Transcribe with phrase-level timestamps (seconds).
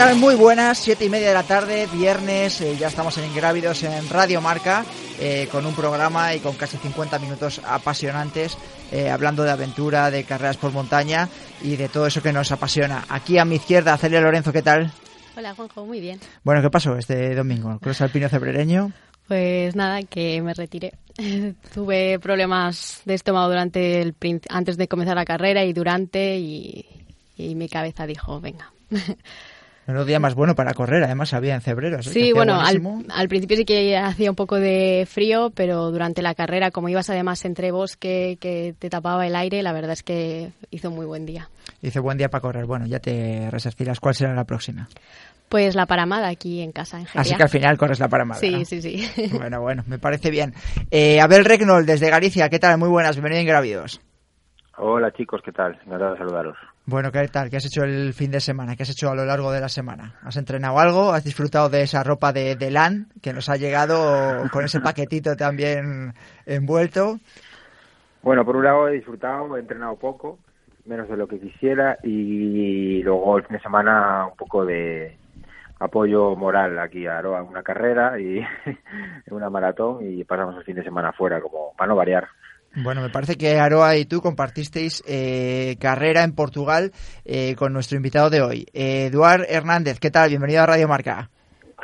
[0.00, 0.16] Tal?
[0.16, 4.08] Muy buenas, siete y media de la tarde, viernes, eh, ya estamos en Ingrávidos en
[4.08, 4.82] Radio Marca,
[5.20, 8.56] eh, con un programa y con casi 50 minutos apasionantes,
[8.92, 11.28] eh, hablando de aventura, de carreras por montaña
[11.62, 13.04] y de todo eso que nos apasiona.
[13.10, 14.90] Aquí a mi izquierda, Celia Lorenzo, ¿qué tal?
[15.36, 16.18] Hola, Juanjo, muy bien.
[16.44, 17.78] Bueno, ¿qué pasó este domingo?
[17.78, 18.92] ¿Cruz alpino cebrereño?
[19.28, 20.94] Pues nada, que me retiré.
[21.74, 24.14] Tuve problemas de estómago durante el
[24.48, 26.86] antes de comenzar la carrera y durante y,
[27.36, 28.72] y mi cabeza dijo, venga.
[29.86, 32.02] un día más bueno para correr, además había en febrero.
[32.02, 36.70] Sí, bueno, al, principio sí que hacía un poco de frío, pero durante la carrera,
[36.70, 40.90] como ibas además entre bosque que te tapaba el aire, la verdad es que hizo
[40.90, 41.48] muy buen día.
[41.82, 42.66] Hizo buen día para correr.
[42.66, 44.00] Bueno, ya te resarcirás.
[44.00, 44.88] ¿Cuál será la próxima?
[45.48, 48.38] Pues la paramada aquí en casa, en Así que al final corres la paramada.
[48.38, 49.30] Sí, sí, sí.
[49.36, 50.54] Bueno, bueno, me parece bien.
[50.92, 52.78] Eh, Abel Regnol, desde Galicia, ¿qué tal?
[52.78, 54.00] Muy buenas, bienvenido en Gravidos.
[54.76, 55.74] Hola chicos, ¿qué tal?
[55.84, 56.56] Encantado de saludaros.
[56.90, 57.48] Bueno, ¿qué tal?
[57.48, 58.74] ¿Qué has hecho el fin de semana?
[58.74, 60.14] ¿Qué has hecho a lo largo de la semana?
[60.24, 61.12] ¿Has entrenado algo?
[61.12, 65.36] ¿Has disfrutado de esa ropa de, de LAN que nos ha llegado con ese paquetito
[65.36, 66.14] también
[66.46, 67.20] envuelto?
[68.22, 70.40] Bueno, por un lado he disfrutado, he entrenado poco,
[70.84, 75.16] menos de lo que quisiera, y luego el fin de semana un poco de
[75.78, 78.44] apoyo moral aquí a Aroa una carrera y
[79.30, 82.26] una maratón y pasamos el fin de semana fuera, como para no variar.
[82.74, 86.92] Bueno, me parece que Aroa y tú compartisteis eh, carrera en Portugal
[87.24, 89.98] eh, con nuestro invitado de hoy, Eduard Hernández.
[89.98, 90.28] ¿Qué tal?
[90.28, 91.30] Bienvenido a Radio Marca.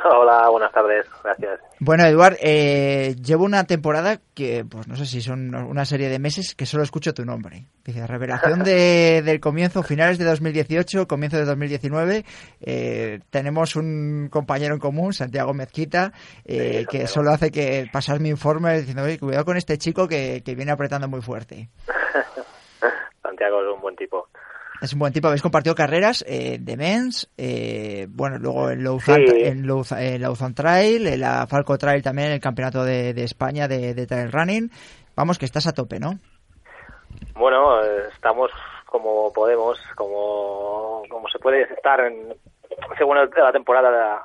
[0.03, 1.59] Hola, buenas tardes, gracias.
[1.79, 6.19] Bueno, Eduard, eh, llevo una temporada que, pues no sé si son una serie de
[6.19, 7.65] meses que solo escucho tu nombre.
[7.83, 12.25] Dice, revelación de, del comienzo, finales de 2018, comienzo de 2019.
[12.61, 16.11] Eh, tenemos un compañero en común, Santiago Mezquita,
[16.45, 20.41] eh, que solo hace que pasar mi informe diciendo, oye, cuidado con este chico que,
[20.45, 21.69] que viene apretando muy fuerte.
[23.23, 24.27] Santiago es un buen tipo.
[24.81, 25.27] Es un buen tipo.
[25.27, 31.47] Habéis compartido carreras eh, de Mens, eh, bueno, luego en Lausanne, en, Trail, en la
[31.47, 34.69] Falco Trail también, en el Campeonato de, España de, Trail Running.
[35.15, 36.19] Vamos, que estás a tope, ¿no?
[37.33, 37.81] Bueno,
[38.13, 38.51] estamos
[38.85, 42.35] como podemos, como, como se puede estar en,
[42.97, 44.23] según la temporada,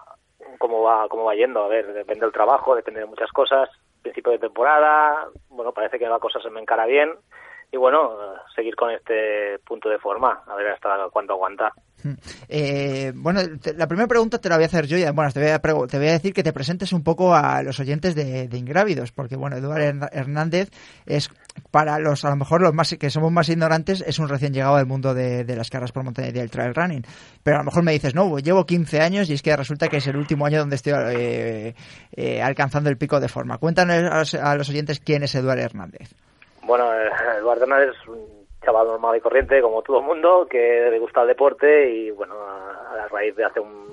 [0.58, 1.64] cómo va, cómo va yendo.
[1.64, 3.70] A ver, depende del trabajo, depende de muchas cosas.
[4.02, 7.10] Principio de temporada, bueno, parece que la cosa se me encara bien
[7.72, 8.10] y bueno,
[8.54, 11.72] seguir con este punto de forma, a ver hasta cuánto aguanta.
[12.46, 13.40] Eh, bueno,
[13.76, 15.98] la primera pregunta te la voy a hacer yo y bueno, te voy a, te
[15.98, 19.56] voy a decir que te presentes un poco a los oyentes de, Ingrávidos, porque bueno,
[19.56, 20.68] Eduardo Hernández
[21.06, 21.30] es
[21.70, 24.76] para los, a lo mejor los más que somos más ignorantes, es un recién llegado
[24.76, 27.04] del mundo de, las carreras por montaña y del trail running.
[27.42, 29.96] Pero a lo mejor me dices, no, llevo 15 años y es que resulta que
[29.96, 31.74] es el último año donde estoy eh,
[32.12, 33.56] eh, alcanzando el pico de forma.
[33.56, 36.10] Cuéntanos a los oyentes quién es Eduardo Hernández.
[36.72, 40.88] Bueno, eh, Eduardo Hernández es un chaval normal y corriente, como todo el mundo, que
[40.90, 43.92] le gusta el deporte y, bueno, a, raíz de hace un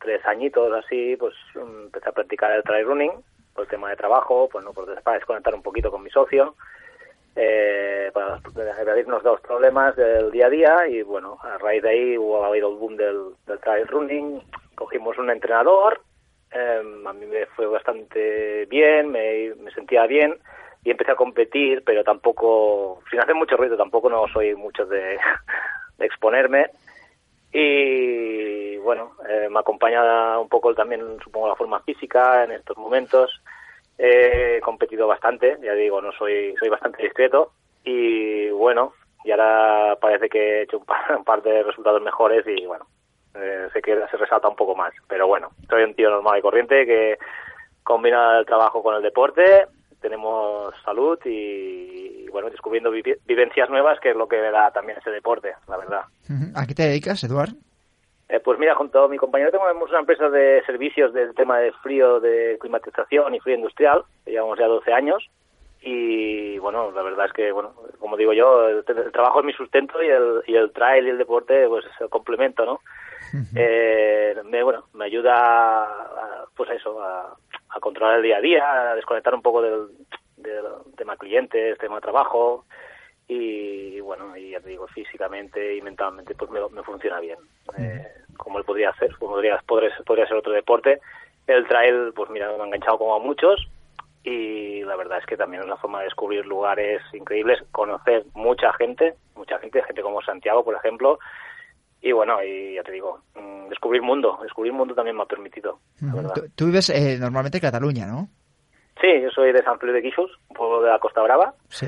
[0.00, 3.10] tres añitos así, pues empecé a practicar el trail running
[3.52, 6.54] por el tema de trabajo, pues no, para desconectar un poquito con mi socio,
[7.34, 8.38] eh, para
[8.80, 12.68] evadirnos dos problemas del día a día y, bueno, a raíz de ahí hubo habido
[12.68, 14.40] el boom del, del trail running,
[14.76, 16.00] cogimos un entrenador,
[16.52, 20.38] eh, a mí me fue bastante bien, me sentía bien,
[20.84, 25.18] y empecé a competir, pero tampoco, sin hacer mucho ruido, tampoco no soy mucho de,
[25.98, 26.70] exponerme.
[27.52, 33.42] Y bueno, eh, me acompaña un poco también, supongo, la forma física en estos momentos.
[33.96, 37.52] He competido bastante, ya digo, no soy, soy bastante discreto.
[37.84, 38.92] Y bueno,
[39.24, 40.78] y ahora parece que he hecho
[41.16, 42.86] un par, de resultados mejores y bueno,
[43.34, 44.92] eh, sé que se resalta un poco más.
[45.08, 47.18] Pero bueno, soy un tío normal y corriente que
[47.84, 49.68] combina el trabajo con el deporte
[50.04, 55.54] tenemos salud y, bueno, descubriendo vivencias nuevas, que es lo que da también ese deporte,
[55.66, 56.02] la verdad.
[56.54, 57.54] ¿A qué te dedicas, Eduard?
[58.28, 61.72] Eh, pues mira, junto a mi compañero tenemos una empresa de servicios del tema de
[61.82, 65.30] frío, de climatización y frío industrial, llevamos ya 12 años
[65.80, 70.02] y bueno, la verdad es que, bueno, como digo yo, el, trabajo es mi sustento
[70.02, 72.80] y el, y el trail y el deporte pues es el complemento, ¿no?
[73.56, 77.36] eh, me, bueno, me ayuda a, pues a eso, a,
[77.74, 79.88] a controlar el día a día, a desconectar un poco del,
[80.36, 80.64] del
[80.96, 82.64] tema clientes, tema trabajo.
[83.26, 87.38] Y bueno, y ya te digo, físicamente y mentalmente pues me, funciona bien,
[87.78, 88.06] eh,
[88.36, 91.00] como él podría hacer, como podría, podría, podría ser otro deporte.
[91.46, 93.66] El trail, pues mira, me ha enganchado como a muchos.
[94.22, 98.72] Y la verdad es que también es una forma de descubrir lugares increíbles, conocer mucha
[98.72, 101.18] gente, mucha gente, gente como Santiago, por ejemplo,
[102.04, 105.78] y bueno, y ya te digo, mm, descubrir mundo, descubrir mundo también me ha permitido.
[106.54, 108.28] Tú, vives eh, normalmente en Cataluña, ¿no?
[109.00, 111.54] Sí, yo soy de San Feliu de Quixos, un pueblo de la Costa Brava.
[111.68, 111.86] Sí.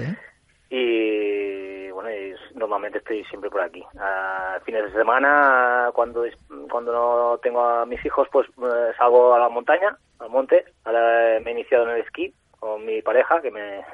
[0.71, 2.09] Y bueno,
[2.55, 3.85] normalmente estoy siempre por aquí.
[4.01, 6.25] A fines de semana, cuando
[6.71, 10.65] cuando no tengo a mis hijos, pues eh, salgo a la montaña, al monte.
[10.85, 13.85] Ahora me he iniciado en el esquí con mi pareja, que me,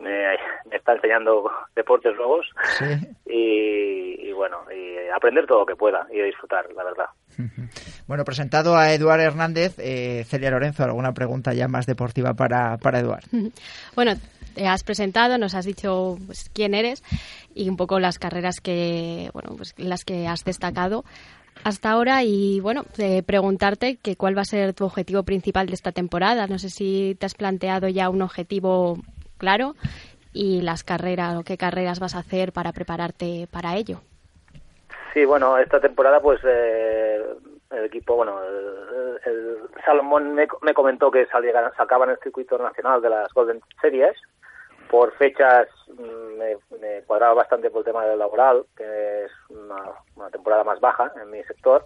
[0.00, 0.34] me,
[0.70, 2.46] está enseñando deportes nuevos.
[3.26, 7.06] Y, bueno, y aprender todo lo que pueda y disfrutar, la verdad.
[8.06, 13.00] Bueno, presentado a Eduard Hernández, eh, Celia Lorenzo, ¿alguna pregunta ya más deportiva para, para
[13.00, 13.24] Eduard?
[13.94, 14.14] Bueno,
[14.54, 17.02] te has presentado, nos has dicho pues, quién eres
[17.54, 21.04] y un poco las carreras que, bueno, pues las que has destacado
[21.64, 22.84] hasta ahora y bueno,
[23.26, 26.46] preguntarte que cuál va a ser tu objetivo principal de esta temporada.
[26.46, 28.98] No sé si te has planteado ya un objetivo
[29.38, 29.74] claro
[30.32, 34.00] y las carreras o qué carreras vas a hacer para prepararte para ello.
[35.14, 37.24] Sí, bueno, esta temporada pues eh,
[37.70, 38.40] el equipo, bueno,
[39.24, 44.16] el, Salomón me, comentó que salía, sacaban el circuito nacional de las Golden Series.
[44.90, 46.38] Por fechas mm,
[46.80, 51.30] me, cuadraba bastante por el tema del laboral, que es una, temporada más baja en
[51.30, 51.84] mi sector.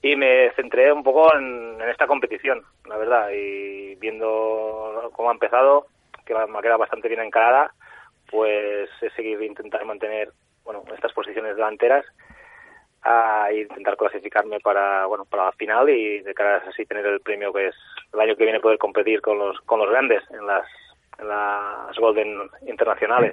[0.00, 3.30] Y me centré un poco en, esta competición, la verdad.
[3.32, 5.86] Y viendo cómo ha empezado,
[6.24, 7.72] que me ha quedado bastante bien encarada,
[8.30, 10.30] pues he seguido intentar mantener
[10.64, 12.04] bueno estas posiciones delanteras
[13.02, 17.20] a intentar clasificarme para bueno para la final y de cara a así tener el
[17.20, 17.74] premio que es
[18.12, 20.64] el año que viene poder competir con los con los grandes en las
[21.18, 23.32] en las Golden internacionales.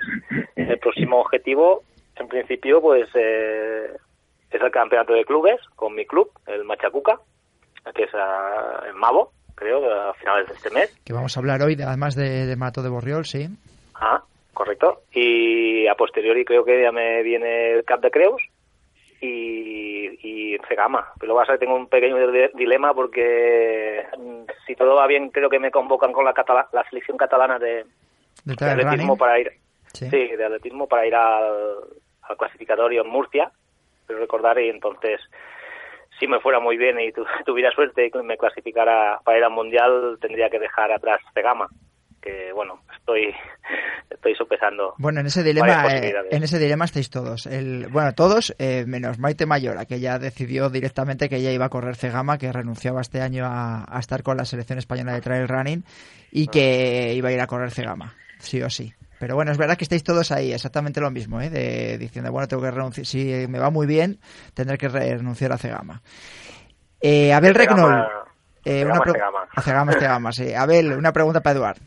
[0.55, 1.83] El próximo objetivo
[2.15, 3.95] en principio pues eh,
[4.49, 7.19] es el campeonato de clubes con mi club el Machacuca
[7.93, 10.89] que es en Mavo creo a finales de este mes.
[11.03, 13.47] Que vamos a hablar hoy además de, de Mato de Borriol sí.
[13.93, 14.23] Ah
[14.59, 15.03] correcto.
[15.13, 18.41] Y a posteriori creo que ya me viene el Cap de Creus
[19.21, 21.13] y, y Cegama.
[21.17, 22.17] Pero lo que pasa es que tengo un pequeño
[22.53, 26.33] dilema porque mm, si todo va bien creo que me convocan con la,
[26.73, 27.85] la selección catalana de,
[28.59, 29.53] atletismo para ir
[29.93, 30.09] sí.
[30.09, 31.75] de atletismo para ir al,
[32.23, 33.49] al clasificatorio en Murcia,
[34.05, 35.21] pero recordar y entonces
[36.19, 37.11] si me fuera muy bien y
[37.45, 41.67] tuviera suerte y me clasificara para ir al mundial tendría que dejar atrás Cegama
[42.21, 43.33] que bueno estoy
[44.09, 47.45] estoy sopesando bueno en ese dilema eh, en ese dilema estáis todos.
[47.45, 51.69] El bueno todos eh, menos Maite Mayora que ya decidió directamente que ella iba a
[51.69, 55.83] correr Cegama que renunciaba este año a, estar con la selección española de trail running
[56.31, 59.77] y que iba a ir a correr Cegama sí o sí pero bueno, es verdad
[59.77, 61.49] que estáis todos ahí, exactamente lo mismo, ¿eh?
[61.49, 64.19] de, diciendo, bueno, tengo que renunciar, si me va muy bien,
[64.53, 66.01] tendré que renunciar a Cegama.
[67.01, 68.07] Eh, Abel Regnol.
[68.65, 69.01] Eh, una
[69.61, 70.53] Cegama, Cegama, sí.
[70.53, 71.77] Abel, una pregunta para Eduard.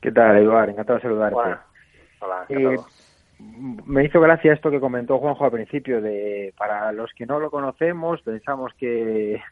[0.00, 0.70] ¿Qué tal, Eduard?
[0.70, 1.60] Encantado de saludarte.
[2.20, 2.76] Hola, eh,
[3.38, 7.50] me hizo gracia esto que comentó Juanjo al principio, de para los que no lo
[7.50, 9.42] conocemos, pensamos que,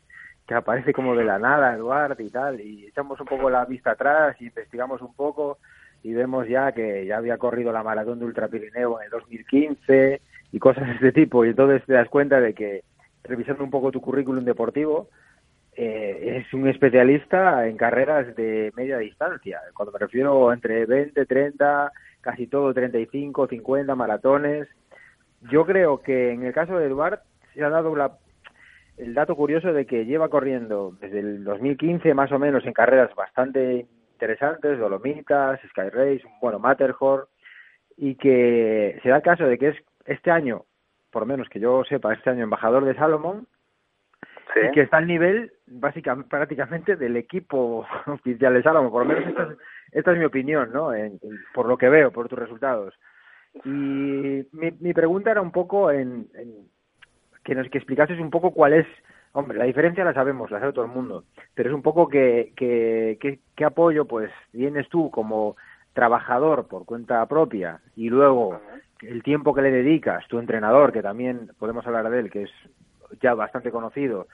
[0.46, 3.92] que aparece como de la nada Eduard y tal, y echamos un poco la vista
[3.92, 5.58] atrás y investigamos un poco
[6.02, 10.20] y vemos ya que ya había corrido la maratón de Ultra Pirineo en el 2015
[10.52, 12.82] y cosas de este tipo, y entonces te das cuenta de que,
[13.24, 15.08] revisando un poco tu currículum deportivo,
[15.74, 19.60] eh, es un especialista en carreras de media distancia.
[19.74, 24.68] Cuando me refiero entre 20, 30, casi todo 35, 50 maratones.
[25.50, 27.20] Yo creo que en el caso de Eduard
[27.54, 27.94] se ha dado
[28.98, 33.14] el dato curioso de que lleva corriendo desde el 2015 más o menos en carreras
[33.14, 33.86] bastante
[34.22, 37.24] interesantes, Dolomitas, Sky Race, bueno, Matterhorn,
[37.96, 39.76] y que se da el caso de que es
[40.06, 40.64] este año,
[41.10, 43.48] por lo menos que yo sepa, este año embajador de Salomón,
[44.54, 49.28] y que está al nivel básicamente prácticamente del equipo oficial de Salomón, por lo menos
[49.28, 49.58] esta es,
[49.90, 50.90] esta es mi opinión, ¿no?
[51.52, 52.94] por lo que veo, por tus resultados.
[53.64, 53.68] Y
[54.52, 56.28] mi, mi pregunta era un poco en,
[57.44, 58.86] que nos que explicases un poco cuál es,
[59.32, 61.24] hombre, la diferencia la sabemos, la sabe todo el mundo,
[61.54, 63.18] pero es un poco que, que,
[63.56, 65.56] que, apoyo pues tienes tú como
[65.92, 68.60] trabajador por cuenta propia y luego
[69.00, 72.50] el tiempo que le dedicas, tu entrenador, que también podemos hablar de él, que es
[73.20, 74.26] ya bastante conocido.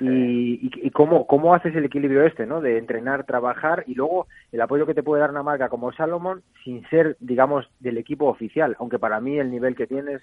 [0.00, 2.60] Y, y, cómo, cómo haces el equilibrio este, ¿no?
[2.60, 6.42] De entrenar, trabajar y luego el apoyo que te puede dar una marca como Salomon
[6.64, 8.76] sin ser, digamos, del equipo oficial.
[8.78, 10.22] Aunque para mí el nivel que tienes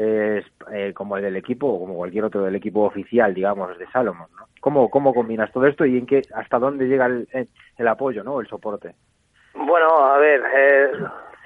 [0.00, 4.28] eh, como el del equipo o como cualquier otro del equipo oficial, digamos, de Salomon,
[4.36, 4.46] ¿no?
[4.60, 7.28] ¿Cómo, cómo combinas todo esto y en qué, hasta dónde llega el,
[7.76, 8.40] el apoyo, ¿no?
[8.40, 8.94] El soporte.
[9.54, 10.90] Bueno, a ver, eh,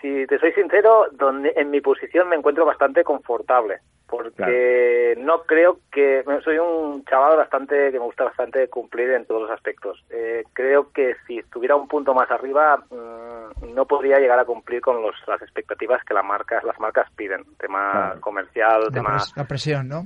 [0.01, 3.79] si te soy sincero, donde en mi posición me encuentro bastante confortable,
[4.13, 9.41] porque no creo que soy un chaval bastante que me gusta bastante cumplir en todos
[9.43, 10.05] los aspectos.
[10.11, 14.83] Eh, creo que si estuviera un punto más arriba mm, no podría llegar a cumplir
[14.83, 19.33] con los, las expectativas que las marcas las marcas piden, tema comercial, La, tema pres-
[19.35, 20.03] la presión, ¿no?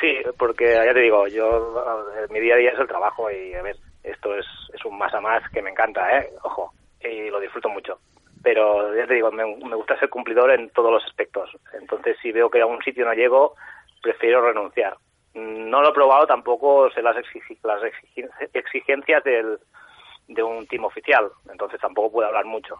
[0.00, 1.84] Sí, porque ya te digo, yo
[2.16, 4.96] eh, mi día a día es el trabajo y a ver, esto es, es un
[4.96, 6.30] más a más que me encanta, ¿eh?
[6.42, 6.72] Ojo,
[7.02, 7.98] y lo disfruto mucho.
[8.42, 11.50] Pero ya te digo, me, me gusta ser cumplidor en todos los aspectos.
[11.74, 13.54] Entonces, si veo que a un sitio no llego,
[14.02, 14.96] prefiero renunciar.
[15.34, 17.82] No lo he probado, tampoco sé las, exigi- las
[18.54, 19.58] exigencias del,
[20.26, 22.76] de un team oficial, entonces tampoco puedo hablar mucho.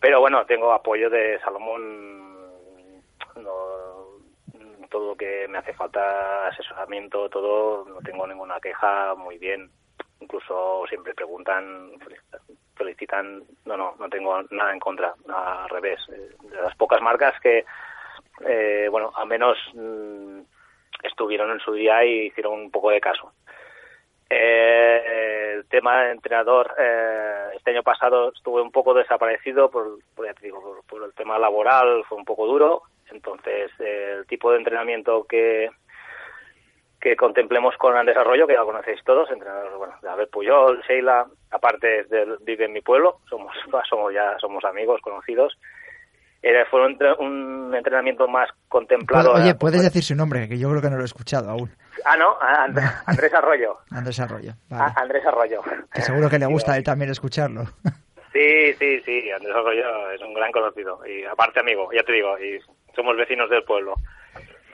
[0.00, 2.50] Pero bueno, tengo apoyo de Salomón,
[3.36, 3.54] no,
[4.90, 9.70] todo lo que me hace falta, asesoramiento, todo, no tengo ninguna queja, muy bien.
[10.20, 11.92] Incluso siempre preguntan,
[12.84, 16.00] felicitan, no, no, no tengo nada en contra, al revés.
[16.10, 17.64] Eh, De las pocas marcas que,
[18.46, 20.40] eh, bueno, al menos mm,
[21.02, 23.32] estuvieron en su día y hicieron un poco de caso.
[24.30, 30.34] Eh, el tema de entrenador, eh, este año pasado estuve un poco desaparecido por, ya
[30.34, 32.82] te digo, por, por el tema laboral, fue un poco duro.
[33.10, 35.70] Entonces, eh, el tipo de entrenamiento que,
[37.04, 41.26] que contemplemos con el desarrollo, que ya lo conocéis todos, entrenadores, bueno, David Puyol, Sheila,
[41.50, 43.52] aparte del- vive en mi pueblo, somos,
[43.90, 45.56] somos ya somos amigos, conocidos.
[46.42, 49.32] Era, fue un, un entrenamiento más contemplado.
[49.34, 51.70] Oye, a- puedes decir su nombre, que yo creo que no lo he escuchado aún.
[52.06, 53.78] Ah, no, And- Andrés Arroyo.
[53.90, 54.52] Andrés Arroyo.
[54.70, 55.60] Andrés Arroyo.
[55.92, 57.64] Que seguro que le gusta a él también escucharlo.
[58.32, 62.36] Sí, sí, sí, Andrés Arroyo es un gran conocido y aparte amigo, ya te digo,
[62.40, 62.58] y
[62.96, 63.94] somos vecinos del pueblo.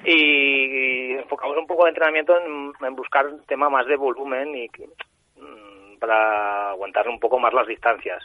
[0.05, 4.69] Y, enfocamos un poco de entrenamiento en, buscar un tema más de volumen y
[5.37, 8.23] mm, para aguantar un poco más las distancias.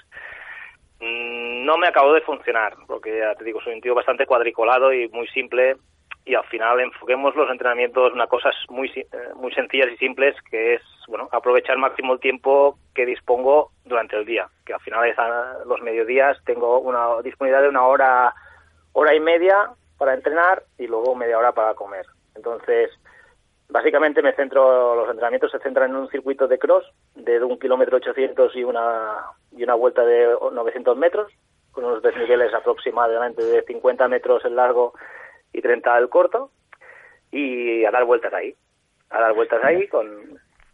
[1.00, 4.94] Mm, No me acabó de funcionar, porque ya te digo, soy un tío bastante cuadriculado
[4.94, 5.75] y muy simple
[6.25, 9.05] y al final enfoquemos los entrenamientos en cosas muy eh,
[9.36, 14.25] muy sencillas y simples que es bueno aprovechar máximo el tiempo que dispongo durante el
[14.25, 18.34] día que al final es a los mediodías tengo una disponibilidad de una hora
[18.94, 22.91] hora y media para entrenar y luego media hora para comer entonces
[23.69, 26.85] básicamente me centro los entrenamientos se centran en un circuito de cross
[27.15, 31.31] de un kilómetro 800 y una y una vuelta de 900 metros
[31.71, 34.93] con unos desniveles aproximadamente de 50 metros el largo
[35.51, 36.51] y 30 el corto
[37.31, 38.55] y a dar vueltas ahí
[39.09, 40.07] a dar vueltas ahí con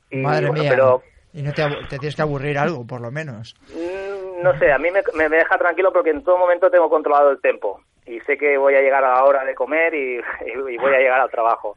[0.09, 0.71] y, Madre bueno, mía.
[0.71, 3.55] pero Y no te, tienes que aburrir algo, por lo menos.
[3.69, 7.31] mm, no sé a mí me, me deja tranquilo porque en todo momento tengo controlado
[7.31, 10.77] el tiempo y sé que voy a llegar a la hora de comer y, y
[10.77, 11.74] voy a llegar al trabajo.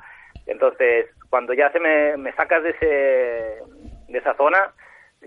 [0.47, 2.87] Entonces cuando ya se me, me sacas de ese
[4.09, 4.73] de esa zona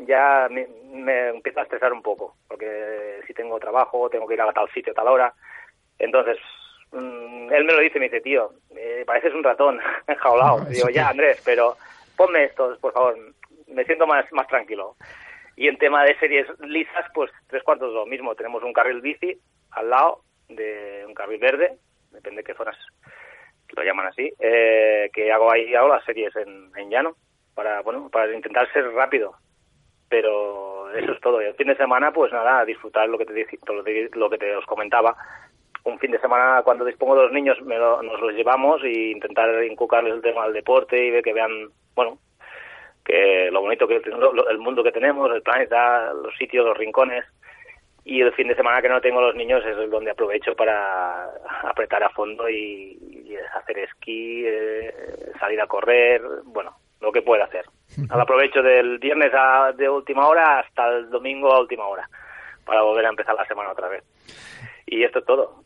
[0.02, 4.42] ya me, me empiezo a estresar un poco porque si tengo trabajo tengo que ir
[4.42, 5.34] a tal sitio a tal hora.
[6.00, 6.38] Entonces
[6.92, 10.90] mm, él me lo dice me dice tío eh, pareces un ratón enjaulado No, digo
[10.90, 11.76] ya Andrés pero
[12.16, 13.18] ponme estos por favor
[13.68, 14.96] me siento más más tranquilo
[15.58, 18.36] y en tema de series lisas pues tres cuartos lo mismo.
[18.36, 19.38] Tenemos un carril bici
[19.72, 21.78] al lado de un carril verde
[22.12, 22.78] depende de qué zonas
[23.76, 27.16] lo llaman así eh, que hago ahí hago las series en, en llano
[27.54, 29.36] para bueno para intentar ser rápido.
[30.10, 31.42] Pero eso es todo.
[31.42, 33.34] Y el fin de semana pues nada disfrutar lo que te
[34.16, 35.16] lo que- te os comentaba.
[35.84, 39.12] Un fin de semana cuando dispongo de los niños me lo- nos los llevamos y
[39.12, 42.20] intentar inculcarles el tema del deporte y ver que vean bueno
[43.04, 47.26] que lo bonito que lo- el mundo que tenemos el planeta los sitios los rincones
[48.08, 51.26] y el fin de semana que no tengo los niños es donde aprovecho para
[51.64, 57.44] apretar a fondo y, y hacer esquí, eh, salir a correr, bueno, lo que pueda
[57.44, 57.66] hacer.
[58.10, 62.08] Al aprovecho del viernes a, de última hora hasta el domingo a última hora
[62.66, 64.06] para volver a empezar la semana otra vez.
[64.86, 65.64] Y esto es todo.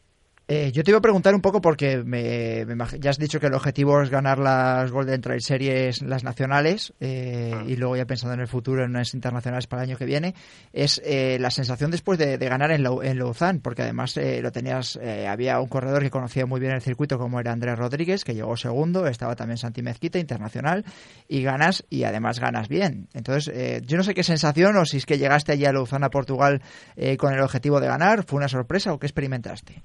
[0.54, 2.66] Eh, yo te iba a preguntar un poco porque me,
[3.00, 7.56] ya has dicho que el objetivo es ganar las Golden Trail Series, las nacionales, eh,
[7.68, 10.36] y luego ya pensando en el futuro, en unas internacionales para el año que viene,
[10.74, 15.00] es eh, la sensación después de, de ganar en, Lausanne, porque además eh, lo tenías,
[15.02, 18.34] eh, había un corredor que conocía muy bien el circuito como era Andrés Rodríguez, que
[18.34, 20.84] llegó segundo, estaba también Santi Mezquita, internacional,
[21.30, 23.08] y ganas, y además ganas bien.
[23.14, 26.08] Entonces, eh, yo no sé qué sensación, o si es que llegaste allí a Lausanne,
[26.08, 26.62] a Portugal,
[26.98, 29.82] eh, con el objetivo de ganar, ¿fue una sorpresa o qué experimentaste?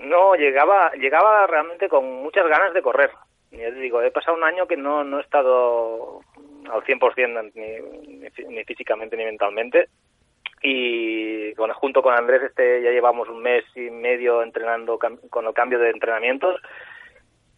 [0.00, 3.10] No, llegaba, llegaba realmente con muchas ganas de correr.
[3.50, 6.20] Te digo, he pasado un año que no, no he estado
[6.72, 9.88] al 100% ni, ni, fí- ni físicamente ni mentalmente.
[10.62, 15.78] Y junto con Andrés este ya llevamos un mes y medio entrenando con el cambio
[15.78, 16.60] de entrenamientos.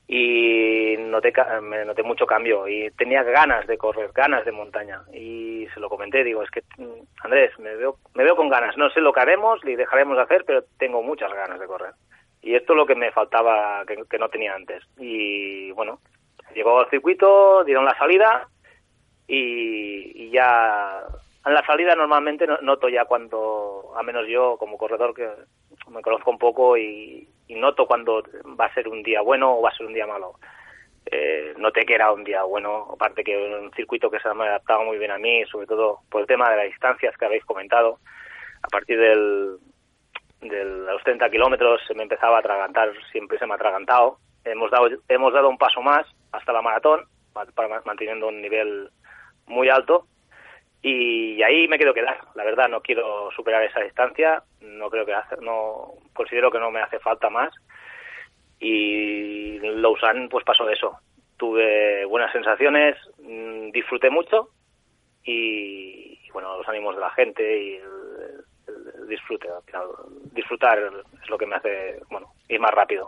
[0.08, 1.32] y noté,
[1.62, 5.88] me noté mucho cambio y tenía ganas de correr, ganas de montaña y se lo
[5.88, 9.12] comenté, digo, es que mm, Andrés, me veo, me veo con ganas, no sé lo
[9.12, 11.92] que haremos ni dejaremos de hacer, pero tengo muchas ganas de correr.
[12.42, 14.82] Y esto es lo que me faltaba, que, no tenía antes.
[14.98, 16.00] Y bueno,
[16.54, 18.48] llegó al circuito, dieron la salida
[19.28, 21.04] y, ya
[21.44, 25.28] en la salida normalmente noto ya cuando, a menos yo como corredor que
[25.88, 28.22] me conozco un poco y, noto cuando
[28.58, 30.34] va a ser un día bueno o va a ser un día malo.
[31.04, 34.82] Eh, noté que era un día bueno, aparte que un circuito que se me adaptaba
[34.84, 37.98] muy bien a mí, sobre todo por el tema de las distancias que habéis comentado.
[38.62, 39.58] A partir del,
[40.42, 44.18] de los 30 kilómetros se me empezaba a atragantar, siempre se me ha atragantado.
[44.44, 47.04] Hemos dado, hemos dado un paso más hasta la maratón,
[47.84, 48.90] manteniendo un nivel
[49.46, 50.06] muy alto,
[50.82, 52.18] y, ahí me quiero quedar.
[52.34, 56.70] La verdad, no quiero superar esa distancia, no creo que hace, no considero que no
[56.70, 57.54] me hace falta más.
[58.58, 60.98] Y Lausanne, pues pasó eso.
[61.36, 64.48] Tuve buenas sensaciones, mm, disfruté mucho
[65.24, 67.80] y, bueno, los ánimos de la gente y
[69.12, 69.48] disfrute.
[70.32, 70.78] disfrutar
[71.22, 73.06] es lo que me hace, bueno, ir más rápido.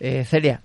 [0.00, 0.60] Eh, Celia.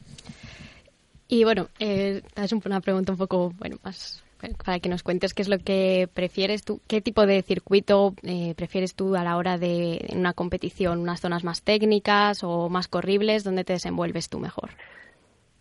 [1.27, 4.23] Y bueno, eh, es una pregunta un poco, bueno, más
[4.65, 8.53] para que nos cuentes qué es lo que prefieres tú, qué tipo de circuito eh,
[8.57, 13.43] prefieres tú a la hora de una competición, unas zonas más técnicas o más corribles,
[13.43, 14.71] ¿dónde te desenvuelves tú mejor?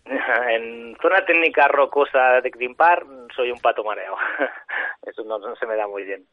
[0.49, 3.05] En zona técnica rocosa de Grimpar
[3.35, 4.15] soy un pato mareo,
[5.05, 6.25] eso no, no se me da muy bien.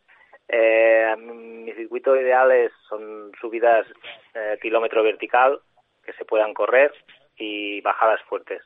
[0.52, 3.87] Eh, mi circuito ideal es, son subidas
[4.35, 5.61] eh, kilómetro vertical
[6.04, 6.92] que se puedan correr
[7.37, 8.62] y bajadas fuertes.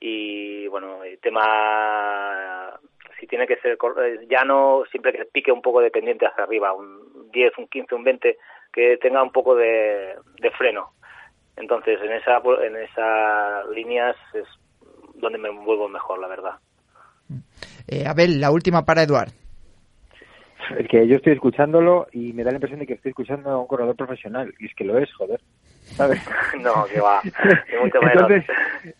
[0.00, 2.78] Y bueno, el tema,
[3.18, 6.74] si tiene que ser eh, llano, siempre que pique un poco de pendiente hacia arriba,
[6.74, 8.38] un 10, un 15, un 20,
[8.72, 10.92] que tenga un poco de, de freno.
[11.56, 14.46] Entonces, en esa en esas líneas es
[15.14, 16.54] donde me envuelvo mejor, la verdad.
[17.88, 19.30] Eh, Abel, la última para Eduard.
[20.76, 23.60] Es que yo estoy escuchándolo y me da la impresión de que estoy escuchando a
[23.60, 24.52] un corredor profesional.
[24.58, 25.40] Y es que lo es, joder.
[25.82, 26.20] ¿Sabes?
[26.60, 27.20] no, que va.
[28.12, 28.44] Entonces,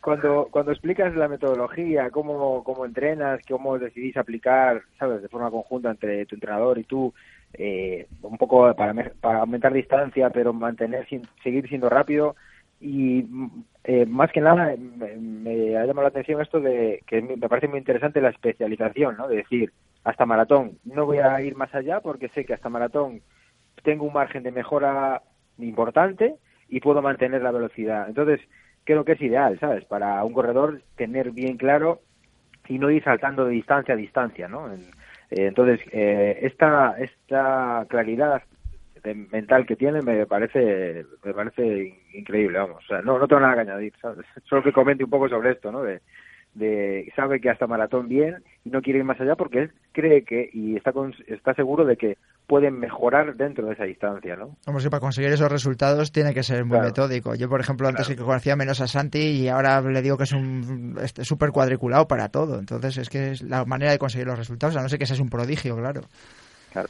[0.01, 5.23] cuando, cuando explicas la metodología, cómo, cómo entrenas, cómo decidís aplicar, ¿sabes?
[5.23, 7.13] De forma conjunta entre tu entrenador y tú,
[7.55, 11.07] eh, un poco para, para aumentar distancia, pero mantener,
[11.43, 12.37] seguir siendo rápido.
[12.81, 13.27] Y
[13.85, 17.69] eh, más que nada me, me, ha llamado la atención esto de que me parece
[17.69, 19.29] muy interesante la especialización, ¿no?
[19.29, 19.73] De decir,
[20.05, 20.79] hasta maratón.
[20.85, 23.21] No voy a ir más allá porque sé que hasta maratón
[23.83, 25.23] tengo un margen de mejora
[25.59, 26.37] importante
[26.69, 28.09] y puedo mantener la velocidad.
[28.09, 28.41] Entonces,
[28.85, 29.85] creo que es ideal, ¿sabes?
[29.85, 32.01] Para un corredor tener bien claro
[32.69, 34.73] y no ir saltando de distancia a distancia, ¿no?
[34.73, 34.81] Eh,
[35.31, 38.43] entonces, eh, esta, esta claridad
[39.31, 42.85] mental que tiene me parece me parece increíble, vamos.
[42.85, 44.27] O sea, no, no tengo nada que añadir, ¿sabes?
[44.49, 45.83] Solo que comente un poco sobre esto, ¿no?
[45.83, 46.01] De,
[46.55, 50.25] de sabe que hasta maratón bien y no quiere ir más allá porque él cree
[50.25, 50.93] que y está
[51.29, 54.57] está seguro de que pueden mejorar dentro de esa distancia, ¿no?
[54.65, 57.35] Como si para conseguir esos resultados tiene que ser muy metódico.
[57.35, 60.33] Yo, por ejemplo, antes que conocía menos a Santi y ahora le digo que es
[60.33, 62.59] un este, súper cuadriculado para todo.
[62.59, 65.21] Entonces es que es la manera de conseguir los resultados, a no ser que seas
[65.21, 66.01] un prodigio, claro.
[66.73, 66.89] Claro.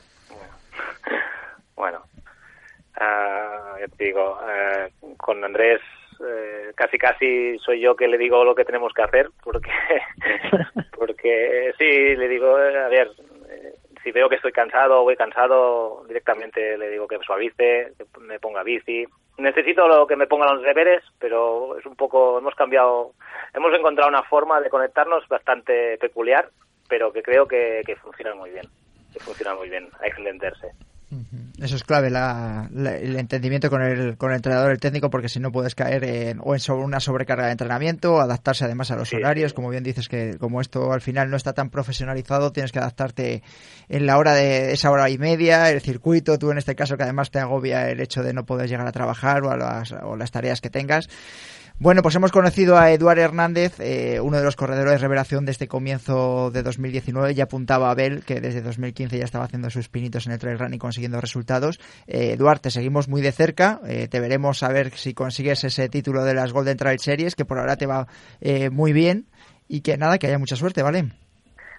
[3.00, 5.80] Uh, te digo, eh, con Andrés
[6.20, 9.70] eh, casi casi soy yo que le digo lo que tenemos que hacer porque
[10.98, 13.12] porque sí le digo eh, a ver
[14.02, 18.40] si veo que estoy cansado o voy cansado directamente le digo que suavice que me
[18.40, 19.06] ponga bici.
[19.36, 23.12] Necesito lo que me ponga los deberes pero es un poco hemos cambiado
[23.54, 26.50] hemos encontrado una forma de conectarnos bastante peculiar
[26.88, 28.66] pero que creo que, que funciona muy bien
[29.12, 30.72] que funciona muy bien hay que entenderse
[31.60, 35.50] eso es clave, el entendimiento con el, con el entrenador, el técnico, porque si no
[35.50, 39.54] puedes caer en, o en sobre una sobrecarga de entrenamiento, adaptarse además a los horarios,
[39.54, 43.42] como bien dices que como esto al final no está tan profesionalizado, tienes que adaptarte
[43.88, 47.02] en la hora de esa hora y media, el circuito, tú en este caso que
[47.02, 50.16] además te agobia el hecho de no poder llegar a trabajar o, a las, o
[50.16, 51.08] las tareas que tengas.
[51.80, 55.52] Bueno, pues hemos conocido a Eduard Hernández, eh, uno de los corredores de revelación de
[55.52, 57.34] este comienzo de 2019.
[57.34, 60.58] Ya apuntaba a Abel que desde 2015 ya estaba haciendo sus pinitos en el trail
[60.58, 61.78] running consiguiendo resultados.
[62.08, 63.78] Eh, Eduard, te seguimos muy de cerca.
[63.86, 67.44] Eh, te veremos a ver si consigues ese título de las Golden Trail Series, que
[67.44, 68.08] por ahora te va
[68.40, 69.26] eh, muy bien.
[69.68, 71.04] Y que nada, que haya mucha suerte, ¿vale?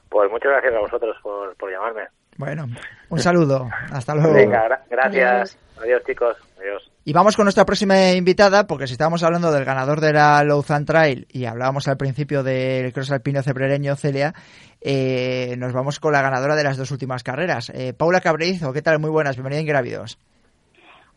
[0.07, 2.03] Pues muchas gracias a vosotros por, por llamarme.
[2.37, 2.67] Bueno,
[3.09, 3.67] un saludo.
[3.91, 4.33] Hasta luego.
[4.33, 5.59] Venga, gracias.
[5.77, 6.37] Adiós, chicos.
[6.57, 6.88] Adiós.
[7.09, 10.85] Y vamos con nuestra próxima invitada, porque si estábamos hablando del ganador de la Lausanne
[10.85, 14.35] Trail y hablábamos al principio del cross alpino cebrereño Celia,
[14.79, 17.71] eh, nos vamos con la ganadora de las dos últimas carreras.
[17.71, 18.99] Eh, Paula Cabrizo, ¿qué tal?
[18.99, 20.19] Muy buenas, bienvenida en Grávidos.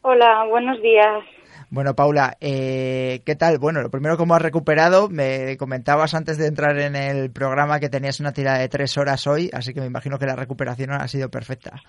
[0.00, 1.24] Hola, buenos días.
[1.68, 3.58] Bueno, Paula, eh, ¿qué tal?
[3.58, 5.10] Bueno, lo primero, ¿cómo has recuperado?
[5.10, 9.26] Me comentabas antes de entrar en el programa que tenías una tirada de tres horas
[9.26, 11.82] hoy, así que me imagino que la recuperación ha sido perfecta.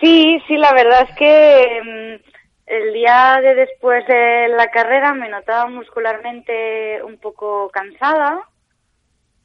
[0.00, 2.28] Sí, sí, la verdad es que mm,
[2.66, 8.48] el día de después de la carrera me notaba muscularmente un poco cansada,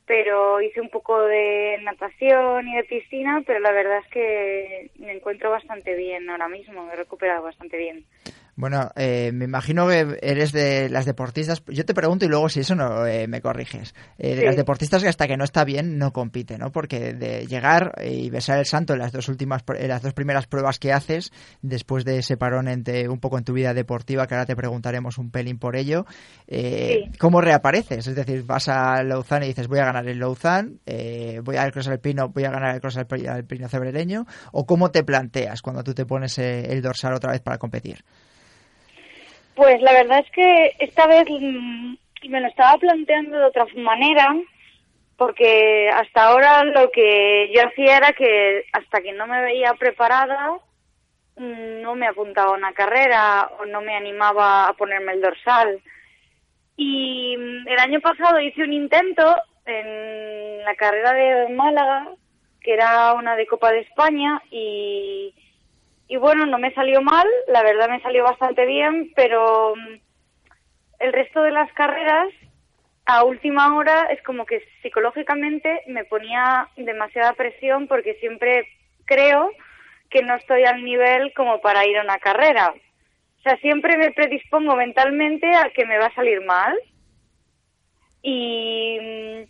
[0.06, 5.14] pero hice un poco de natación y de piscina, pero la verdad es que me
[5.14, 8.06] encuentro bastante bien ahora mismo, me he recuperado bastante bien.
[8.56, 11.64] Bueno, eh, me imagino que eres de las deportistas.
[11.68, 13.96] Yo te pregunto y luego si eso no eh, me corriges.
[14.20, 16.72] Eh, de las deportistas que hasta que no está bien no compite, ¿no?
[16.72, 20.46] Porque de llegar y besar el santo en las dos últimas, en las dos primeras
[20.46, 21.32] pruebas que haces
[21.64, 25.18] después de ese parón entre un poco en tu vida deportiva, que ahora te preguntaremos
[25.18, 26.06] un pelín por ello.
[27.18, 28.06] ¿Cómo reapareces?
[28.06, 30.78] Es decir, vas a Lausanne y dices voy a ganar el Lausanne,
[31.44, 35.64] voy al Cross Alpino, voy a ganar el Cross Alpino Cebrereño, o cómo te planteas
[35.64, 38.04] cuando tú te pones el dorsal otra vez para competir.
[39.56, 41.96] Pues la verdad es que esta vez mm,
[42.30, 44.36] me lo estaba planteando de otra manera,
[45.18, 50.54] porque hasta ahora lo que yo hacía era que hasta que no me veía preparada,
[51.38, 55.82] mm, no me apuntaba a una carrera o no me animaba a ponerme el dorsal.
[56.76, 59.36] Y mm, el año pasado hice un intento
[59.66, 62.08] en la carrera de Málaga,
[62.60, 65.34] que era una de Copa de España, y
[66.14, 69.96] y bueno, no me salió mal, la verdad me salió bastante bien, pero mm,
[71.00, 72.28] el resto de las carreras
[73.08, 78.68] a última hora es como que psicológicamente me ponía demasiada presión porque siempre
[79.06, 79.50] creo
[80.12, 82.76] que no estoy al nivel como para ir a una carrera.
[83.40, 86.78] O sea, siempre me predispongo mentalmente a que me va a salir mal.
[88.22, 89.44] Y, mm,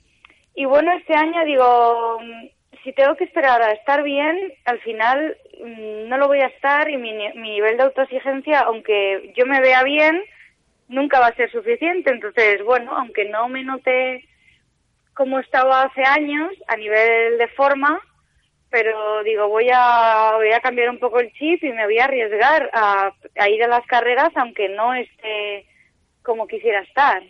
[0.56, 2.53] y bueno, este año digo, mm,
[2.84, 6.90] si tengo que esperar a estar bien, al final mm, no lo voy a estar
[6.90, 10.22] y mi, nivel de autoexigencia, aunque yo me vea bien,
[10.90, 12.12] nunca va a ser suficiente.
[12.12, 14.28] Entonces, bueno, aunque no me note
[15.14, 18.02] como estaba hace años a nivel de forma,
[18.70, 22.06] pero digo, voy a, voy a cambiar un poco el chip y me voy a
[22.06, 25.68] arriesgar a ir a las carreras aunque no esté
[26.24, 27.22] como quisiera estar.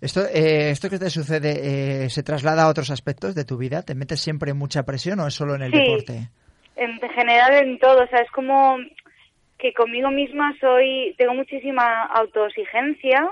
[0.00, 3.82] Esto, eh, ¿Esto que te sucede eh, se traslada a otros aspectos de tu vida?
[3.82, 6.28] ¿Te metes siempre mucha presión o es solo en el deporte?
[6.76, 8.78] En general en todo, o sea, es como
[9.58, 13.28] que conmigo misma soy, tengo muchísima autoexigencia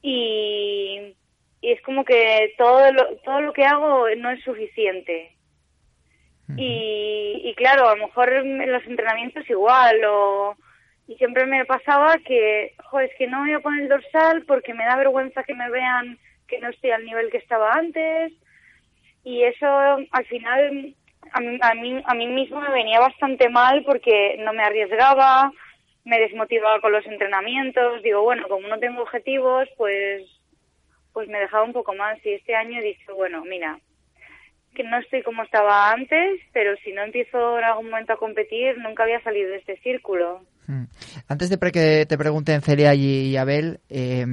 [0.00, 1.14] y,
[1.60, 5.32] y es como que todo lo, todo lo que hago no es suficiente.
[6.56, 10.56] y, y claro, a lo mejor en los entrenamientos igual o
[11.10, 14.74] y siempre me pasaba que, joder, es que no voy a poner el dorsal porque
[14.74, 18.32] me da vergüenza que me vean que no estoy al nivel que estaba antes
[19.24, 20.94] y eso al final
[21.32, 25.50] a mí, a mí, a mí mismo me venía bastante mal porque no me arriesgaba,
[26.04, 30.22] me desmotivaba con los entrenamientos, digo, bueno, como no tengo objetivos, pues
[31.12, 33.80] pues me dejaba un poco más y este año he dicho, bueno, mira,
[34.76, 38.78] que no estoy como estaba antes, pero si no empiezo en algún momento a competir,
[38.78, 40.46] nunca voy a salir de este círculo.
[40.70, 40.84] Hmm.
[41.26, 44.24] Antes de que te pregunten Celia y Abel, eh,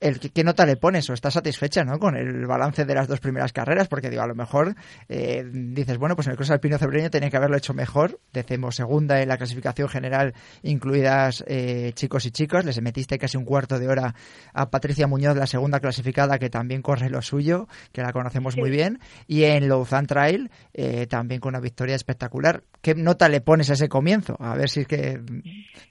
[0.00, 1.08] el, ¿qué nota le pones?
[1.10, 1.98] ¿O estás satisfecha ¿no?
[1.98, 3.88] con el balance de las dos primeras carreras?
[3.88, 4.74] Porque digo, a lo mejor
[5.08, 8.20] eh, dices, bueno, pues en el Cross Alpino Cebreño tenía que haberlo hecho mejor.
[8.32, 12.64] Decimos segunda en la clasificación general, incluidas eh, chicos y chicas.
[12.64, 14.14] Les metiste casi un cuarto de hora
[14.52, 18.70] a Patricia Muñoz, la segunda clasificada, que también corre lo suyo, que la conocemos muy
[18.70, 19.00] bien.
[19.26, 22.62] Y en Lausanne Trail, eh, también con una victoria espectacular.
[22.82, 24.36] ¿Qué nota le pones a ese comienzo?
[24.38, 25.20] A ver si es que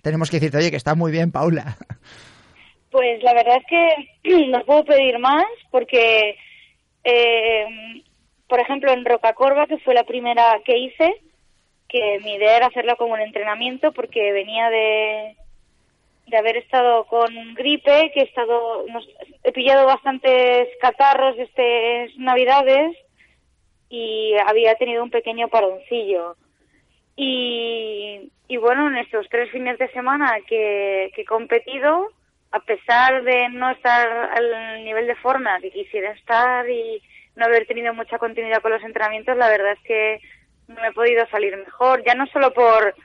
[0.01, 1.77] tenemos que decirte, oye, que está muy bien, Paula.
[2.97, 6.35] Pues la verdad es que no puedo pedir más porque,
[7.03, 7.67] eh,
[8.49, 11.21] por ejemplo, en Rocacorva, que fue la primera que hice,
[11.87, 15.35] que mi idea era hacerla como un entrenamiento porque venía de,
[16.25, 18.83] de haber estado con gripe, que he estado,
[19.43, 22.97] he pillado bastantes catarros estas navidades
[23.89, 26.35] y había tenido un pequeño paroncillo.
[27.15, 32.09] Y, y bueno, en estos tres fines de semana que, que he competido,
[32.51, 37.01] a pesar de no estar al nivel de forma que quisiera estar y
[37.35, 40.21] no haber tenido mucha continuidad con los entrenamientos, la verdad es que
[40.67, 42.95] no he podido salir mejor, ya no solo por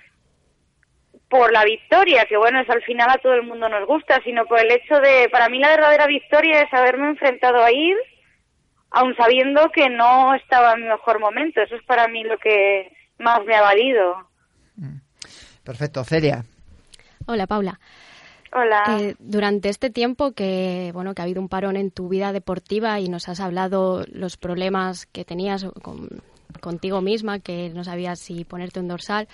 [1.28, 4.44] por la victoria, que bueno, es al final a todo el mundo nos gusta, sino
[4.44, 7.96] por el hecho de, para mí la verdadera victoria es haberme enfrentado a ir,
[8.90, 11.62] aun sabiendo que no estaba en mi mejor momento.
[11.62, 14.28] Eso es para mí lo que más me ha valido.
[14.76, 14.98] Mm.
[15.64, 16.44] Perfecto, Celia.
[17.26, 17.80] Hola, Paula.
[18.54, 18.82] Hola.
[19.00, 23.00] Eh, durante este tiempo que bueno que ha habido un parón en tu vida deportiva
[23.00, 25.66] y nos has hablado los problemas que tenías
[26.60, 29.26] contigo misma, que no sabías si ponerte un dorsal,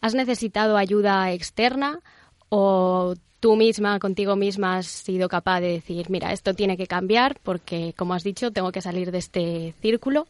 [0.00, 2.00] ¿has necesitado ayuda externa
[2.48, 7.36] o tú misma, contigo misma, has sido capaz de decir, mira, esto tiene que cambiar
[7.42, 10.26] porque, como has dicho, tengo que salir de este círculo?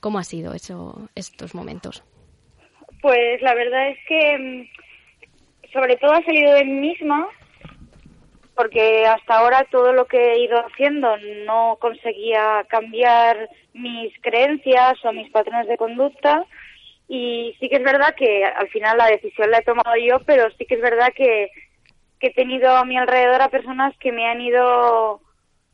[0.00, 2.04] ¿Cómo ha sido eso, estos momentos?
[3.00, 7.26] Pues la verdad es que mm, sobre todo ha salido de mí misma
[8.54, 15.12] porque hasta ahora todo lo que he ido haciendo no conseguía cambiar mis creencias o
[15.12, 16.44] mis patrones de conducta.
[17.08, 20.50] Y sí que es verdad que al final la decisión la he tomado yo, pero
[20.56, 21.50] sí que es verdad que
[22.24, 25.20] he tenido a mi alrededor a personas que me han ido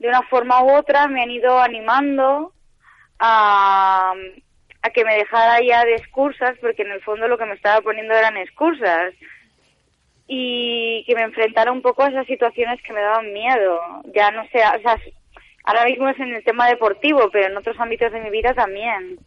[0.00, 2.52] de una forma u otra, me han ido animando
[3.20, 4.14] a,
[4.82, 7.80] a que me dejara ya de excusas, porque en el fondo lo que me estaba
[7.82, 9.14] poniendo eran excusas,
[10.32, 13.80] y que me enfrentara un poco a esas situaciones que me daban miedo.
[14.14, 14.62] Ya no sé,
[15.64, 19.18] ahora mismo es en el tema deportivo, pero en otros ámbitos de mi vida también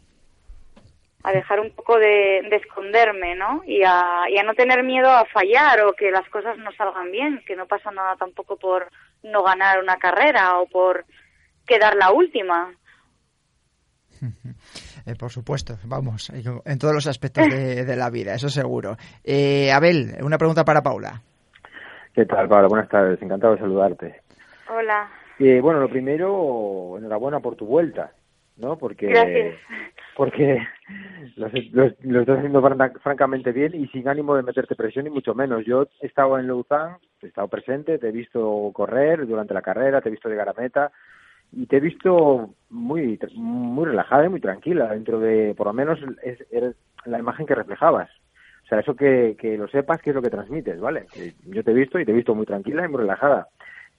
[1.23, 3.63] a dejar un poco de, esconderme, ¿no?
[3.67, 7.11] Y a, y a no tener miedo a fallar o que las cosas no salgan
[7.11, 8.89] bien, que no pasa nada tampoco por
[9.23, 11.05] no ganar una carrera o por
[11.67, 12.73] quedar la última.
[15.05, 18.95] Eh, por supuesto, vamos, en todos los aspectos de, la vida, eso seguro.
[19.23, 21.21] Eh, Abel, una pregunta para Paula.
[22.13, 22.67] ¿Qué tal, Paula?
[22.67, 24.21] Buenas tardes, encantado de saludarte.
[24.69, 25.09] Hola.
[25.39, 28.11] Eh, bueno, lo primero, enhorabuena por tu vuelta,
[28.57, 28.77] ¿no?
[28.77, 29.55] Porque Gracias
[30.15, 30.59] porque
[31.35, 31.47] lo,
[32.19, 32.61] estás haciendo
[33.01, 35.65] francamente bien y sin ánimo de meterte presión y mucho menos.
[35.65, 40.01] Yo he estado en Lausanne, he estado presente, te he visto correr durante la carrera,
[40.01, 40.91] te he visto llegar a meta
[41.55, 45.99] y te he visto muy muy relajada y muy tranquila dentro de, por lo menos,
[46.23, 46.39] es,
[47.05, 48.09] la imagen que reflejabas.
[48.63, 51.05] O sea, eso que, que lo sepas que es lo que transmites, ¿vale?
[51.45, 53.47] Yo te he visto y te he visto muy tranquila y muy relajada.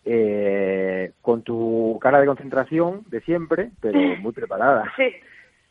[0.07, 4.93] Eh, con tu cara de concentración de siempre, pero muy preparada.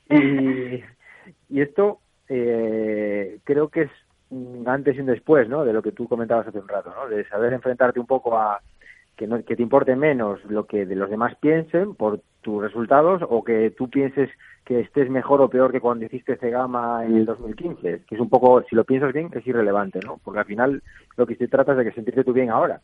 [0.10, 0.16] Sí.
[0.18, 0.84] Y,
[1.50, 3.92] y esto eh, creo que es
[4.30, 5.64] un antes y un después, ¿no?
[5.64, 7.08] De lo que tú comentabas hace un rato, ¿no?
[7.08, 8.60] De saber enfrentarte un poco a
[9.16, 13.22] que, no, que te importe menos lo que de los demás piensen por tus resultados
[13.28, 14.30] o que tú pienses
[14.66, 18.30] que estés mejor o peor que cuando hiciste Cegama en el 2015, que es un
[18.30, 20.20] poco, si lo piensas bien, es irrelevante, ¿no?
[20.24, 20.84] Porque al final
[21.18, 22.82] lo que se trata es de que sentirte tú bien ahora.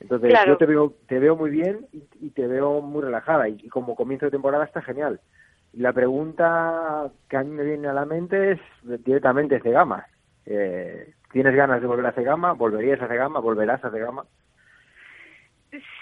[0.00, 3.68] Entonces yo te veo, te veo muy bien y, te veo muy relajada y, y,
[3.68, 5.20] como comienzo de temporada está genial.
[5.72, 8.60] La pregunta que a mí me viene a la mente es
[9.04, 10.06] directamente Cegama.
[10.44, 12.52] Eh, ¿Tienes ganas de volver a Cegama?
[12.52, 13.40] ¿Volverías a Cegama?
[13.40, 14.24] ¿Volverás a Cegama?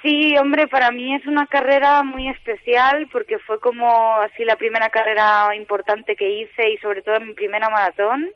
[0.03, 4.91] Sí, hombre, para mí es una carrera muy especial porque fue como así la primera
[4.91, 8.29] carrera importante que hice y sobre todo mi primera maratón.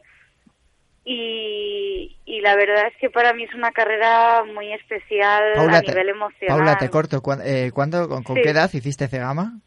[1.04, 6.10] Y, y la verdad es que para mí es una carrera muy especial a nivel
[6.10, 6.58] emocional.
[6.58, 7.22] Paula, te corto.
[7.44, 9.60] Eh, ¿Cuándo, con, qué edad hiciste Cegama?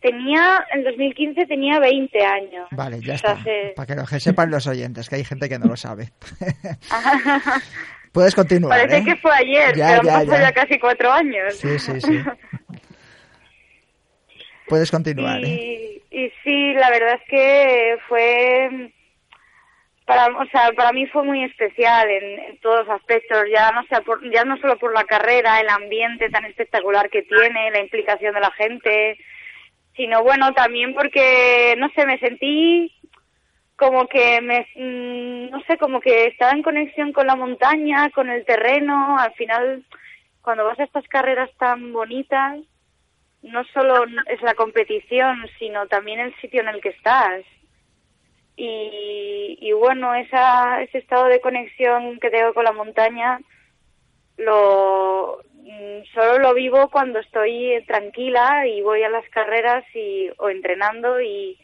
[0.00, 2.68] Tenía, en 2015 tenía 20 años.
[2.70, 3.38] Vale, ya está.
[3.74, 6.12] Para que lo sepan los oyentes, que hay gente que no lo sabe.
[8.16, 8.78] Puedes continuar.
[8.78, 9.04] Parece ¿eh?
[9.04, 10.52] que fue ayer, pero ya, han pasado ya.
[10.52, 11.54] casi cuatro años.
[11.54, 12.24] Sí, sí, sí.
[14.68, 15.40] Puedes continuar.
[15.40, 16.02] Y, ¿eh?
[16.10, 18.90] y sí, la verdad es que fue
[20.06, 23.84] para o sea para mí fue muy especial en, en todos los aspectos ya no
[23.88, 27.80] sea por, ya no solo por la carrera el ambiente tan espectacular que tiene la
[27.80, 29.18] implicación de la gente
[29.96, 32.92] sino bueno, también porque, no sé, me sentí
[33.76, 38.30] como que me, mm, no sé, como que estaba en conexión con la montaña, con
[38.30, 39.84] el terreno, al final,
[40.42, 42.60] cuando vas a estas carreras tan bonitas,
[43.42, 47.44] no solo es la competición, sino también el sitio en el que estás.
[48.56, 53.38] Y, y bueno, esa, ese estado de conexión que tengo con la montaña
[54.38, 60.48] lo, Mm, solo lo vivo cuando estoy tranquila y voy a las carreras y, o
[60.48, 61.58] entrenando y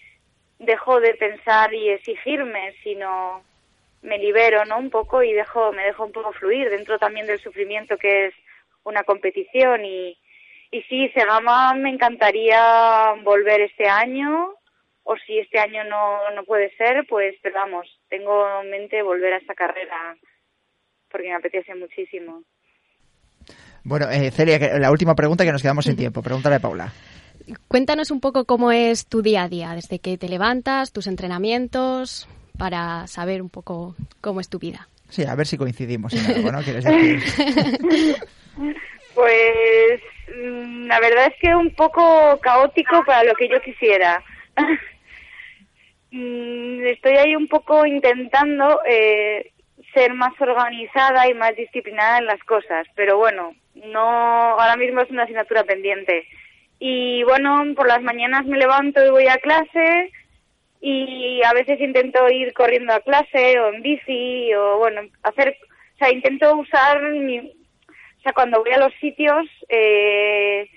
[0.63, 3.43] dejo de pensar y exigirme, sino
[4.03, 4.79] me libero, ¿no?
[4.79, 8.35] Un poco y dejo, me dejo un poco fluir dentro también del sufrimiento que es
[8.85, 10.19] una competición y,
[10.71, 14.55] y sí, Segama me encantaría volver este año
[15.05, 19.35] o si este año no, no puede ser, pues, pero vamos, tengo en mente volver
[19.35, 20.17] a esta carrera
[21.11, 22.43] porque me apetece muchísimo.
[23.85, 26.23] Bueno, eh, Celia, la última pregunta que nos quedamos sin tiempo.
[26.23, 26.93] Pregúntale a Paula.
[27.69, 32.29] Cuéntanos un poco cómo es tu día a día, desde que te levantas, tus entrenamientos,
[32.59, 34.89] para saber un poco cómo es tu vida.
[35.09, 36.63] Sí, a ver si coincidimos en algo, ¿no?
[36.63, 37.23] ¿Quieres decir?
[39.15, 40.01] Pues
[40.35, 44.23] mm, la verdad es que un poco caótico para lo que yo quisiera.
[46.15, 49.51] Mm, estoy ahí un poco intentando eh,
[49.95, 55.11] ser más organizada y más disciplinada en las cosas, pero bueno, no, ahora mismo es
[55.11, 56.27] una asignatura pendiente.
[56.85, 60.11] Y bueno, por las mañanas me levanto y voy a clase
[60.81, 65.57] y a veces intento ir corriendo a clase o en bici o bueno, hacer,
[65.95, 70.69] o sea, intento usar mi, o sea, cuando voy a los sitios, eh,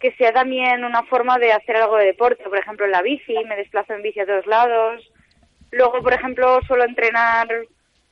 [0.00, 3.36] que sea también una forma de hacer algo de deporte, por ejemplo, en la bici,
[3.48, 5.08] me desplazo en bici a todos lados.
[5.70, 7.46] Luego, por ejemplo, suelo entrenar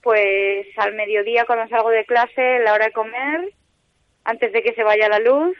[0.00, 3.52] pues al mediodía cuando salgo de clase, la hora de comer,
[4.22, 5.56] antes de que se vaya la luz,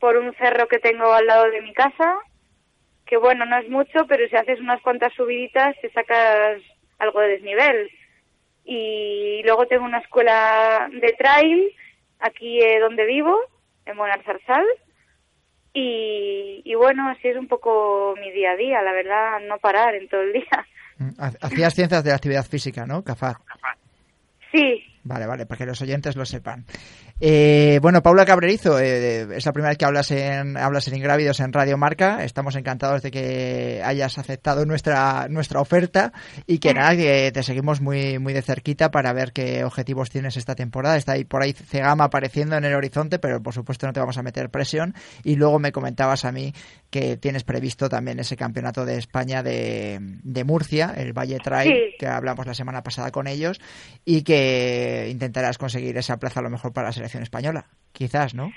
[0.00, 2.16] por un cerro que tengo al lado de mi casa,
[3.06, 6.60] que bueno, no es mucho, pero si haces unas cuantas subiditas te sacas
[6.98, 7.90] algo de desnivel.
[8.64, 11.72] Y luego tengo una escuela de trail
[12.20, 13.36] aquí eh, donde vivo,
[13.86, 14.64] en Zarzal.
[15.72, 19.94] Y, y bueno, así es un poco mi día a día, la verdad, no parar
[19.94, 20.66] en todo el día.
[20.98, 21.10] Mm,
[21.40, 23.36] hacías ciencias de la actividad física, ¿no, Cafat?
[24.52, 24.84] Sí.
[25.04, 26.64] Vale, vale, para que los oyentes lo sepan.
[27.22, 31.40] Eh, bueno, Paula Cabrerizo, eh, es la primera vez que hablas en, hablas en Ingrávidos
[31.40, 32.24] en Radio Marca.
[32.24, 36.14] Estamos encantados de que hayas aceptado nuestra, nuestra oferta
[36.46, 40.38] y que nada, que te seguimos muy, muy de cerquita para ver qué objetivos tienes
[40.38, 40.96] esta temporada.
[40.96, 44.16] Está ahí por ahí Cegama apareciendo en el horizonte, pero por supuesto no te vamos
[44.16, 44.94] a meter presión.
[45.22, 46.54] Y luego me comentabas a mí
[46.88, 52.06] que tienes previsto también ese campeonato de España de, de Murcia, el Valle Trail, que
[52.06, 53.60] hablamos la semana pasada con ellos,
[54.06, 58.52] y que intentarás conseguir esa plaza a lo mejor para la selección española, quizás, ¿no?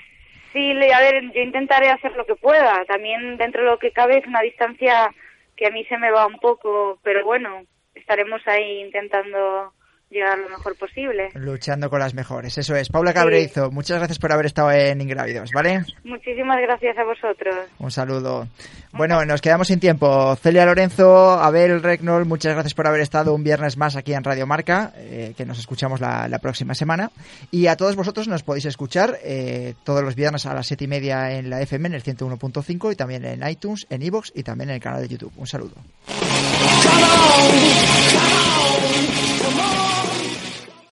[0.52, 2.84] Sí, a ver, yo intentaré hacer lo que pueda.
[2.84, 5.12] También dentro de lo que cabe es una distancia
[5.56, 7.64] que a mí se me va un poco, pero bueno,
[7.94, 9.72] estaremos ahí intentando
[10.14, 11.28] llegar lo mejor posible.
[11.34, 12.88] Luchando con las mejores, eso es.
[12.88, 15.84] Paula Cabrerizo, muchas gracias por haber estado en Ingrávidos, ¿vale?
[16.04, 17.54] Muchísimas gracias a vosotros.
[17.78, 18.48] Un saludo.
[18.92, 20.36] Bueno, nos quedamos sin tiempo.
[20.36, 24.46] Celia Lorenzo, Abel Regnol, muchas gracias por haber estado un viernes más aquí en Radio
[24.46, 27.10] Marca, eh, que nos escuchamos la, próxima semana.
[27.50, 30.88] Y a todos vosotros nos podéis escuchar eh, todos los viernes a las siete y
[30.88, 34.70] media en la FM, en el 101.5 y también en iTunes, en iVoox y también
[34.70, 35.32] en el canal de YouTube.
[35.36, 35.74] Un saludo.